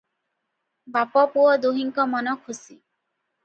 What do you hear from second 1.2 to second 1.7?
ପୁଅ